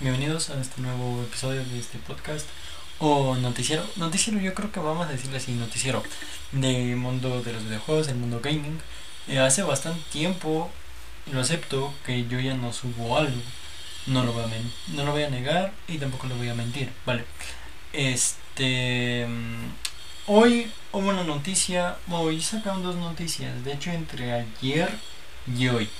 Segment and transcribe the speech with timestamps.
[0.00, 2.48] bienvenidos a este nuevo episodio de este podcast
[2.98, 3.84] o noticiero.
[3.96, 6.02] Noticiero, yo creo que vamos a decirle así: noticiero
[6.52, 8.80] del mundo de los videojuegos, el mundo gaming.
[9.28, 10.70] Eh, hace bastante tiempo,
[11.30, 13.42] lo acepto, que yo ya no subo algo.
[14.06, 14.48] No lo, voy a
[14.88, 17.26] no lo voy a negar y tampoco lo voy a mentir, ¿vale?
[17.92, 19.26] Este.
[19.28, 19.68] Mm,
[20.28, 24.88] hoy hubo una noticia, hoy sacaron dos noticias, de hecho entre ayer
[25.54, 25.90] y hoy.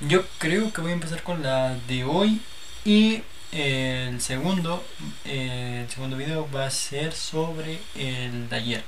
[0.00, 2.40] Yo creo que voy a empezar con la de hoy
[2.84, 3.22] y
[3.52, 4.84] el segundo,
[5.24, 8.84] el segundo video va a ser sobre el de ayer.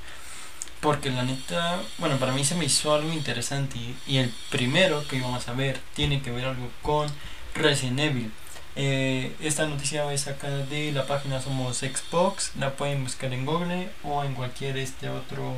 [0.81, 5.17] Porque la neta, bueno, para mí se me hizo algo interesante y, el primero que
[5.17, 7.07] íbamos a ver tiene que ver algo con
[7.53, 8.31] Resident Evil.
[8.75, 13.89] Eh, esta noticia es sacada de la página Somos Xbox, la pueden buscar en Google
[14.03, 15.53] o en cualquier este otro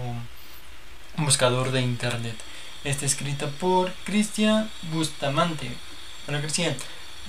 [1.17, 2.35] buscador de internet.
[2.83, 5.69] Está escrita por Cristian Bustamante.
[6.25, 6.75] Bueno, Cristian,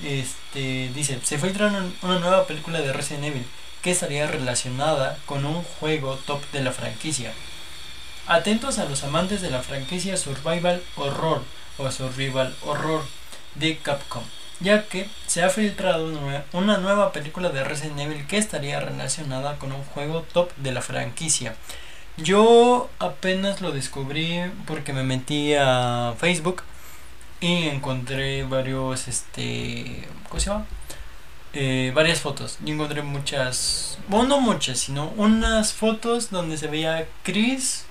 [0.02, 1.68] este, dice, se filtra
[2.02, 3.46] una, nueva película de Resident Evil
[3.82, 7.32] que estaría relacionada con un juego top de la franquicia.
[8.26, 11.42] Atentos a los amantes de la franquicia Survival Horror
[11.76, 13.04] o Survival Horror
[13.54, 14.24] de Capcom,
[14.60, 16.10] ya que se ha filtrado
[16.52, 20.80] una nueva película de Resident Evil que estaría relacionada con un juego top de la
[20.80, 21.54] franquicia.
[22.16, 26.62] Yo apenas lo descubrí porque me metí a Facebook
[27.44, 30.66] y encontré varios, este, ¿cómo se llama?
[31.52, 32.56] Eh, varias fotos.
[32.64, 37.84] Y encontré muchas, bueno, no muchas, sino unas fotos donde se veía Chris,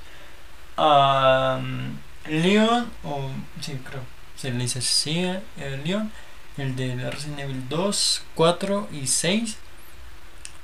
[2.26, 3.30] Leon, o
[3.62, 4.02] sí, creo,
[4.36, 6.12] se le dice así, eh, Leon,
[6.58, 9.58] el de Resident Evil 2, 4 y 6.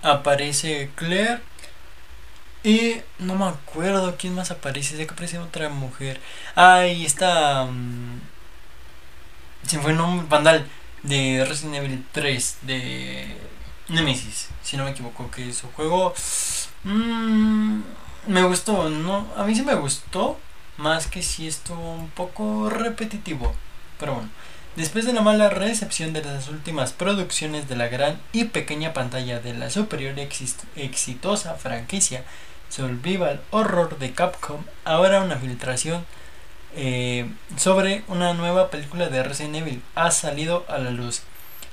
[0.01, 1.41] Aparece Claire
[2.63, 4.97] y no me acuerdo quién más aparece.
[4.97, 6.19] Sé que aparece otra mujer.
[6.55, 7.63] Ahí está.
[7.63, 8.19] Um,
[9.65, 10.27] se fue nombre.
[10.29, 10.67] Vandal
[11.03, 13.38] de Resident Evil 3 de
[13.89, 14.49] Nemesis.
[14.63, 16.13] Si no me equivoco, que su juego.
[16.83, 17.81] Mm,
[18.27, 18.89] me gustó.
[18.89, 20.39] no A mí sí me gustó.
[20.77, 23.53] Más que si estuvo un poco repetitivo.
[23.99, 24.30] Pero bueno.
[24.75, 29.39] Después de la mala recepción de las últimas producciones de la gran y pequeña pantalla
[29.39, 30.15] de la superior
[30.76, 32.23] exitosa franquicia
[32.70, 36.05] Survival Horror de Capcom, ahora una filtración
[36.75, 41.21] eh, sobre una nueva película de Resident Evil ha salido a la luz.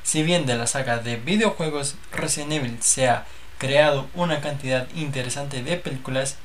[0.03, 3.27] Si bien de la saga de videojuegos Resident Evil se ha
[3.59, 6.37] creado una cantidad interesante de películas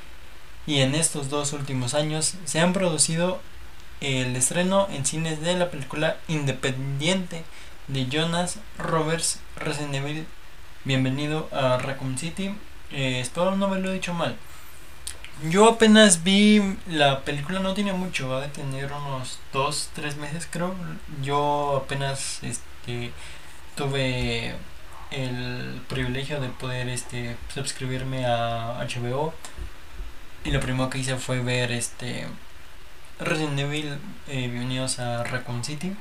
[0.66, 3.40] y en estos dos últimos años se han producido
[4.00, 7.44] el estreno en cines de la película independiente
[7.88, 10.25] de Jonas Roberts Resident Evil
[10.84, 12.56] Bienvenido a Raccoon City
[12.91, 14.35] eh, espero no haberlo dicho mal.
[15.50, 20.47] Yo apenas vi la película, no tiene mucho, va a tener unos 2, 3 meses
[20.50, 20.75] creo.
[21.24, 23.12] Yo apenas este,
[23.75, 24.53] tuve
[25.09, 29.34] el privilegio de poder este, suscribirme a HBO.
[30.44, 32.28] Y lo primero que hice fue ver este
[33.19, 33.97] Resident Evil
[34.28, 35.96] eh, Bienvenidos a Raccoon City.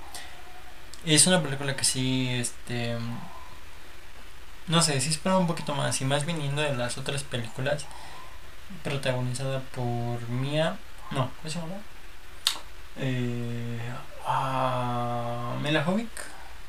[1.06, 2.96] Es una película que sí, este,
[4.66, 7.86] no sé, si espero un poquito más y más viniendo de las otras películas
[8.82, 10.76] protagonizada por Mia,
[11.10, 11.74] no, ¿cómo se llama?
[12.96, 13.78] Eh,
[14.26, 16.08] ah, Mela Jovic,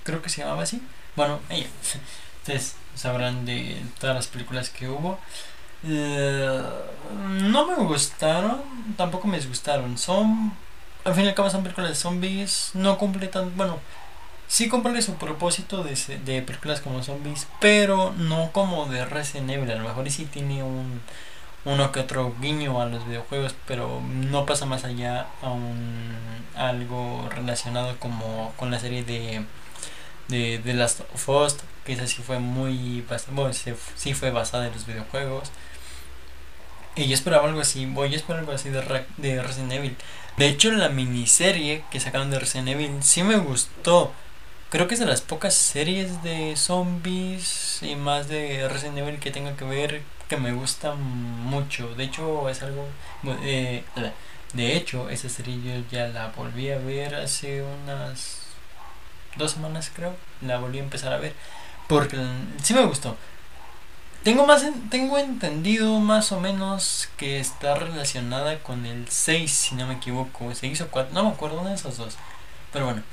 [0.03, 0.81] creo que se llamaba así.
[1.15, 1.67] Bueno, ella.
[2.41, 5.19] Ustedes sabrán de todas las películas que hubo.
[5.83, 6.61] Eh,
[7.41, 8.61] no me gustaron,
[8.97, 9.97] tampoco me disgustaron.
[9.97, 10.53] Son,
[11.03, 12.71] al fin y al cabo, son películas de zombies.
[12.73, 13.79] No completan, bueno,
[14.47, 15.95] sí cumple su propósito de,
[16.25, 19.71] de películas como zombies, pero no como de Resident Evil.
[19.71, 21.01] A lo mejor sí tiene un
[21.65, 26.15] uno que otro guiño a los videojuegos, pero no pasa más allá a un
[26.55, 29.45] algo relacionado como con la serie de
[30.31, 34.73] de, de Last of Us, que esa sí fue muy bueno, sí fue basada en
[34.73, 35.51] los videojuegos.
[36.95, 39.95] Y yo esperaba algo así, voy a esperar algo así de, de Resident Evil.
[40.37, 44.11] De hecho, la miniserie que sacaron de Resident Evil sí me gustó.
[44.69, 49.31] Creo que es de las pocas series de zombies y más de Resident Evil que
[49.31, 50.01] tenga que ver
[50.31, 51.93] que me gusta mucho.
[51.95, 52.87] De hecho, es algo.
[53.43, 53.83] Eh,
[54.53, 58.43] de hecho, esa serie yo ya la volví a ver hace unas
[59.35, 60.15] dos semanas, creo.
[60.39, 61.33] La volví a empezar a ver
[61.89, 62.17] porque
[62.63, 63.17] sí me gustó.
[64.23, 69.85] Tengo más tengo entendido más o menos que está relacionada con el 6, si no
[69.85, 72.15] me equivoco, 6 o 4, no me acuerdo, una de esos dos.
[72.71, 73.03] Pero bueno,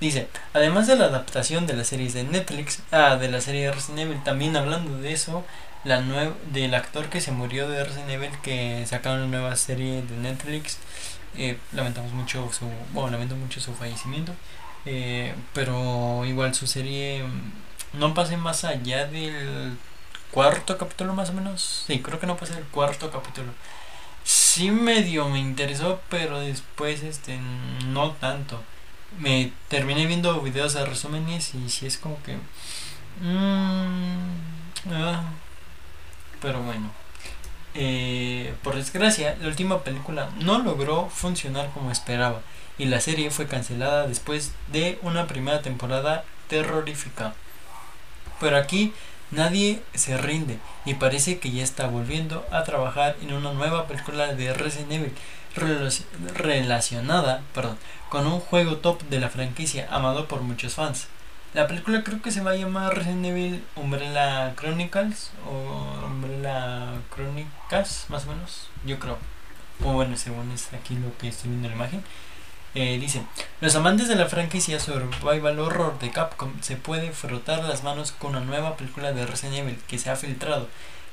[0.00, 3.72] Dice, además de la adaptación de las series de Netflix, ah, de la serie de
[3.72, 5.44] Resident Evil, también hablando de eso,
[5.84, 6.02] la
[6.52, 10.78] del actor que se murió de Resident Evil, que sacaron una nueva serie de Netflix,
[11.36, 14.34] eh, lamentamos mucho su, bueno, lamento mucho su fallecimiento,
[14.84, 17.24] eh, pero igual su serie
[17.92, 19.76] no pasé más allá del
[20.30, 21.84] cuarto capítulo más o menos.
[21.86, 23.52] Sí, creo que no pasé el cuarto capítulo.
[24.24, 27.38] Sí medio me interesó, pero después este
[27.86, 28.62] no tanto.
[29.18, 32.36] Me terminé viendo videos de resúmenes y sí es como que...
[33.20, 35.24] Mm, ah,
[36.40, 36.90] pero bueno.
[37.74, 42.40] Eh, por desgracia, la última película no logró funcionar como esperaba
[42.78, 47.34] y la serie fue cancelada después de una primera temporada terrorífica.
[48.40, 48.92] Pero aquí
[49.30, 54.34] nadie se rinde y parece que ya está volviendo a trabajar en una nueva película
[54.34, 55.12] de Resident Evil
[55.54, 57.78] relacionada perdón,
[58.08, 61.08] con un juego top de la franquicia amado por muchos fans.
[61.54, 68.06] La película creo que se va a llamar Resident Evil Umbrella Chronicles o Umbrella Chronicles,
[68.08, 69.18] más o menos, yo creo.
[69.84, 72.04] O bueno, según es aquí lo que estoy viendo en la imagen.
[72.74, 73.22] Eh, dice,
[73.60, 78.32] los amantes de la franquicia Survival Horror de Capcom se puede frotar las manos con
[78.32, 80.68] una nueva película de Resident Evil que se ha filtrado.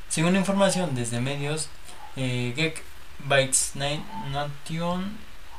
[0.09, 1.69] Según información desde medios,
[2.15, 2.83] eh, Geek
[3.25, 5.17] Bytes Nation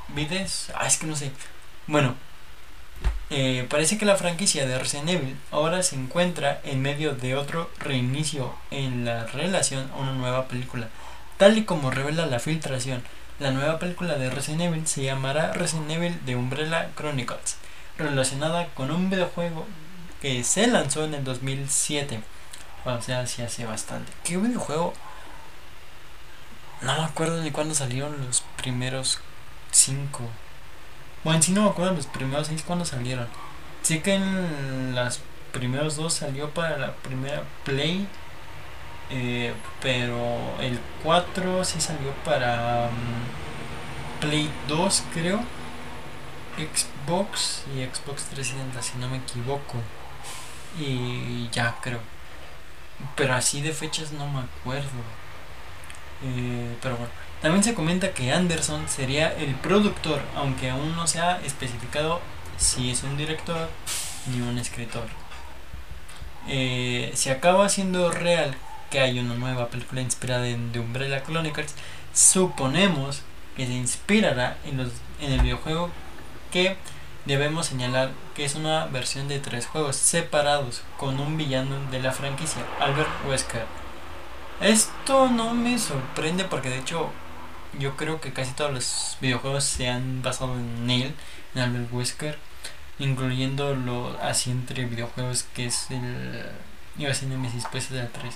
[0.08, 1.32] Vides, ah, es que no sé.
[1.86, 2.14] Bueno,
[3.30, 7.70] eh, parece que la franquicia de Resident Evil ahora se encuentra en medio de otro
[7.78, 10.88] reinicio en la relación a una nueva película,
[11.38, 13.02] tal y como revela la filtración.
[13.38, 17.56] La nueva película de Resident Evil se llamará Resident Evil de Umbrella Chronicles,
[17.96, 19.66] relacionada con un videojuego
[20.20, 22.20] que se lanzó en el 2007.
[22.84, 24.12] O sea, sí hace bastante.
[24.24, 24.92] ¿Qué videojuego?
[26.82, 29.20] No me acuerdo ni cuándo salieron los primeros
[29.70, 30.28] cinco.
[31.22, 33.28] Bueno, sí no me acuerdo los primeros seis cuando salieron.
[33.82, 35.20] Sí que en los
[35.52, 38.08] primeros dos salió para la primera Play.
[39.10, 39.52] Eh,
[39.82, 40.16] pero
[40.60, 45.40] el 4 sí salió para mm, Play 2 creo.
[46.56, 49.78] Xbox y Xbox 360 si no me equivoco.
[50.78, 52.00] Y ya creo.
[53.16, 55.02] Pero así de fechas no me acuerdo.
[56.24, 56.51] Eh,
[56.82, 57.12] pero bueno.
[57.40, 62.20] También se comenta que Anderson sería el productor, aunque aún no se ha especificado
[62.56, 63.68] si es un director
[64.26, 65.06] ni un escritor.
[66.48, 68.54] Eh, si acaba siendo real
[68.90, 71.74] que hay una nueva película inspirada en The Umbrella Chronicles,
[72.14, 73.22] suponemos
[73.56, 74.90] que se inspirará en, los,
[75.20, 75.90] en el videojuego
[76.52, 76.76] que
[77.24, 82.12] debemos señalar que es una versión de tres juegos separados con un villano de la
[82.12, 83.81] franquicia, Albert Wesker.
[84.62, 87.10] Esto no me sorprende porque de hecho
[87.80, 91.14] yo creo que casi todos los videojuegos se han basado en él,
[91.56, 92.38] en Albert Wesker,
[93.00, 96.46] incluyendo lo así entre videojuegos que es el.
[96.96, 98.34] iba a ser Nemesis, pues es el 3.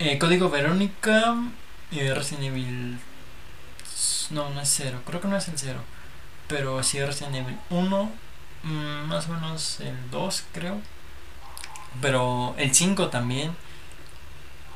[0.00, 1.36] Eh, Código Verónica,
[1.92, 2.98] eh, Resident Evil.
[4.30, 5.78] No, no es 0, creo que no es el 0,
[6.48, 8.10] pero sí Resident Evil 1,
[8.64, 10.80] mm, más o menos el 2, creo,
[12.02, 13.54] pero el 5 también.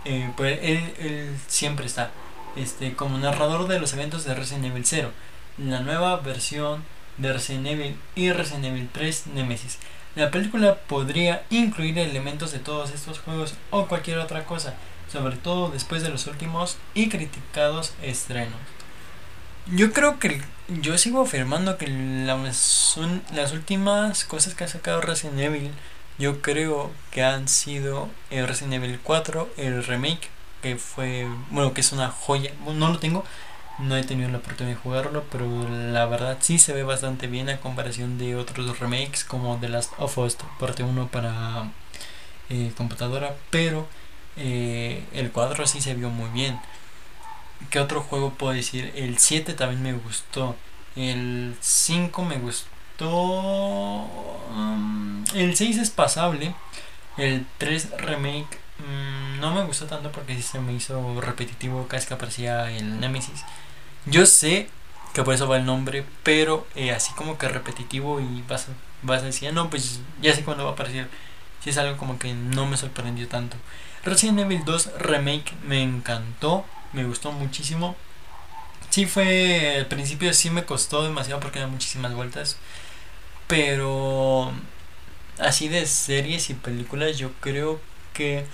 [0.05, 2.11] Eh, pues él, él siempre está
[2.57, 5.11] este, como narrador de los eventos de Resident Evil 0,
[5.59, 6.83] la nueva versión
[7.17, 9.79] de Resident Evil y Resident Evil 3 Nemesis.
[10.17, 14.75] La película podría incluir elementos de todos estos juegos o cualquier otra cosa,
[15.11, 18.59] sobre todo después de los últimos y criticados estrenos.
[19.73, 22.99] Yo creo que yo sigo afirmando que las,
[23.33, 25.71] las últimas cosas que ha sacado Resident Evil,
[26.21, 30.29] yo creo que han sido el Resident Evil 4, el remake
[30.63, 32.53] que fue, bueno, que es una joya.
[32.67, 33.25] no lo tengo,
[33.79, 37.49] no he tenido la oportunidad de jugarlo, pero la verdad sí se ve bastante bien
[37.49, 41.71] a comparación de otros remakes como The Last of Us parte 1 para
[42.51, 43.89] eh, computadora, pero
[44.37, 46.61] eh, el cuadro sí se vio muy bien.
[47.71, 48.93] ¿Qué otro juego puedo decir?
[48.95, 50.57] El 7 también me gustó.
[50.97, 52.69] El 5 me gustó.
[53.09, 56.55] Mm, el 6 es pasable.
[57.17, 62.07] El 3 remake Mm, no me gustó tanto porque sí se me hizo repetitivo, casi
[62.07, 63.45] que aparecía el Nemesis.
[64.07, 64.71] Yo sé
[65.13, 68.69] que por eso va el nombre, pero eh, así como que repetitivo y vas,
[69.03, 71.09] vas a decir, no, pues ya sé cuándo va a aparecer.
[71.63, 73.57] Si es algo como que no me sorprendió tanto.
[74.05, 77.97] Resident Evil 2 Remake me encantó, me gustó muchísimo.
[78.91, 82.57] Sí fue, al principio sí me costó demasiado porque eran muchísimas vueltas,
[83.51, 84.53] pero
[85.41, 87.81] así de series y películas yo creo
[88.15, 88.47] que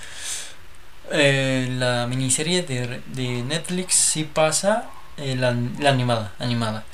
[1.13, 4.89] eh, la miniserie de, de, Netflix sí pasa
[5.19, 6.85] eh, la, animada animada.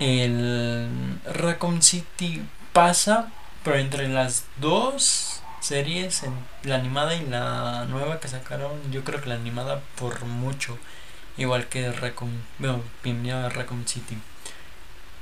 [0.00, 2.42] El Raccoon City
[2.72, 3.30] pasa
[3.62, 6.22] pero entre las dos series
[6.64, 10.78] la animada y la nueva que sacaron yo creo que la animada por mucho
[11.36, 14.18] igual que Raccoon bueno, Raccoon City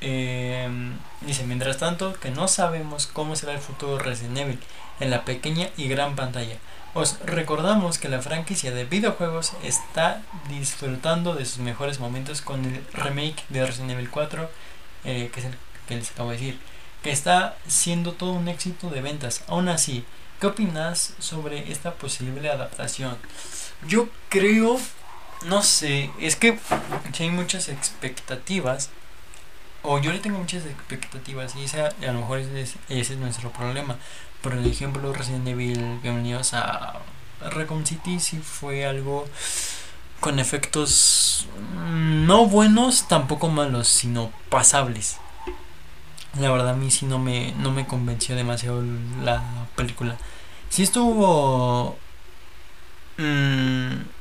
[0.00, 0.68] Eh,
[1.22, 4.60] dice, mientras tanto, que no sabemos cómo será el futuro Resident Evil
[5.00, 6.56] en la pequeña y gran pantalla.
[6.94, 12.86] Os recordamos que la franquicia de videojuegos está disfrutando de sus mejores momentos con el
[12.94, 14.50] remake de Resident Evil 4,
[15.04, 15.54] eh, que es el
[15.86, 16.58] que les acabo de decir,
[17.02, 19.44] que está siendo todo un éxito de ventas.
[19.46, 20.04] Aún así,
[20.40, 23.16] ¿qué opinas sobre esta posible adaptación?
[23.86, 24.80] Yo creo,
[25.44, 26.58] no sé, es que
[27.18, 28.90] hay muchas expectativas
[29.86, 33.96] o yo le tengo muchas expectativas y esa, a lo mejor ese es, nuestro problema.
[34.42, 36.98] Por ejemplo, Resident Evil, bienvenidos a
[37.40, 39.28] Recon City, si fue algo
[40.20, 41.46] con efectos
[41.80, 45.18] no buenos, tampoco malos, sino pasables.
[46.40, 48.82] La verdad a mí sí no me, no me convenció demasiado
[49.22, 49.42] la
[49.76, 50.16] película.
[50.68, 51.96] Sí estuvo...
[53.18, 54.15] Mmm,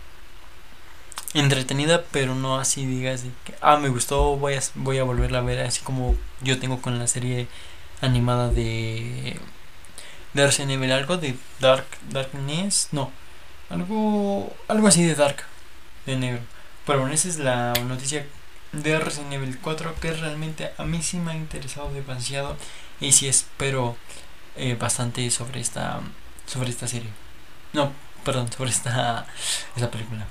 [1.36, 5.42] entretenida, pero no así digas que, ah, me gustó, voy a, voy a volverla a
[5.42, 7.48] ver, así como yo tengo con la serie
[8.02, 9.40] animada de,
[10.34, 13.12] de Evil, algo de Dark, Darkness, no,
[13.70, 15.44] algo, algo así de Dark,
[16.06, 16.42] de negro.
[16.86, 18.26] Pero bueno, esa es la noticia
[18.72, 22.58] de Resident Evil 4 que realmente a mí sí me ha interesado demasiado
[23.00, 23.98] y sí espero
[24.56, 26.02] eh, bastante sobre esta
[26.46, 27.10] sobre esta serie.
[27.74, 27.92] No,
[28.24, 29.26] perdón, sobre esta,
[29.76, 30.28] esta película.